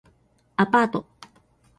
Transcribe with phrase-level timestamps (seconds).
[0.63, 1.05] アパート